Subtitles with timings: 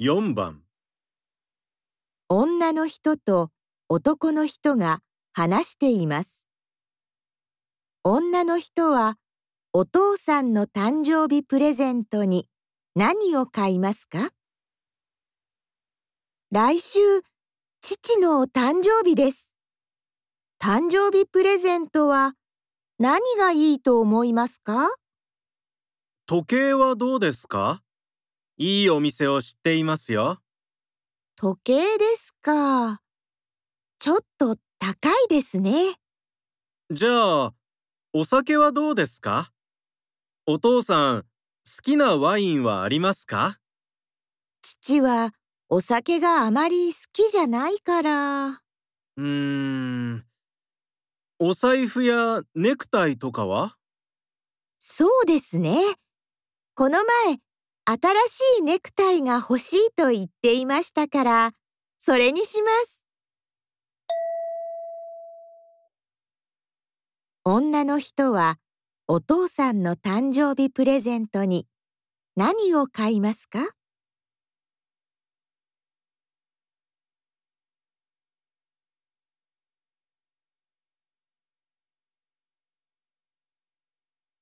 [0.00, 0.62] 4番
[2.28, 3.50] 女の人と
[3.88, 4.98] 男の人が
[5.32, 6.50] 話しています。
[8.02, 9.18] 女の人は
[9.72, 12.48] お父さんの誕生日プレゼントに
[12.96, 14.30] 何を買いますか？
[16.50, 16.98] 来週、
[17.80, 19.48] 父のお誕生日です。
[20.60, 22.34] 誕生日プレゼントは
[22.98, 24.88] 何がいいと思いますか？
[26.26, 27.80] 時計はどうですか？
[28.56, 30.40] いいお店を知っていますよ。
[31.36, 33.00] 時計ですか。
[33.98, 35.96] ちょっと高いですね。
[36.90, 37.54] じゃあ、
[38.12, 39.50] お酒はどうですか？
[40.46, 41.26] お父さん、好
[41.82, 43.58] きなワインはありますか？
[44.62, 45.32] 父は
[45.68, 48.46] お酒があまり好きじゃないから。
[48.50, 49.24] うー
[50.14, 50.24] ん。
[51.40, 53.76] お財布やネクタイとかは？
[54.78, 55.76] そうですね。
[56.76, 57.38] この前、
[57.86, 57.98] 新
[58.56, 61.52] しいネクタイが欲しいと言っていましたから、
[61.98, 63.02] それにします。
[67.44, 68.56] 女の人は
[69.06, 71.66] お父さんの誕生日プレゼントに
[72.36, 73.58] 何を買いますか？